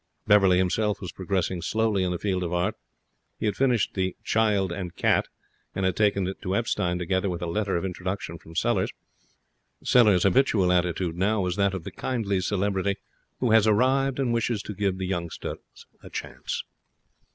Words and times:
Beverley 0.25 0.57
himself 0.57 0.99
was 0.99 1.11
progressing 1.11 1.61
slowly 1.61 2.01
in 2.01 2.09
the 2.09 2.17
field 2.17 2.41
of 2.41 2.51
Art. 2.51 2.73
He 3.37 3.45
had 3.45 3.55
finished 3.55 3.93
the 3.93 4.15
'Child 4.23 4.71
and 4.71 4.95
Cat', 4.95 5.27
and 5.75 5.85
had 5.85 5.95
taken 5.95 6.25
it 6.27 6.41
to 6.41 6.55
Epstein 6.55 6.97
together 6.97 7.29
with 7.29 7.43
a 7.43 7.45
letter 7.45 7.77
of 7.77 7.85
introduction 7.85 8.39
from 8.39 8.55
Sellers. 8.55 8.89
Sellers' 9.83 10.23
habitual 10.23 10.71
attitude 10.71 11.15
now 11.15 11.41
was 11.41 11.55
that 11.55 11.75
of 11.75 11.83
the 11.83 11.91
kindly 11.91 12.41
celebrity 12.41 12.95
who 13.41 13.51
has 13.51 13.67
arrived 13.67 14.17
and 14.17 14.33
wishes 14.33 14.63
to 14.63 14.73
give 14.73 14.97
the 14.97 15.05
youngsters 15.05 15.59
a 16.01 16.09
chance. 16.09 16.63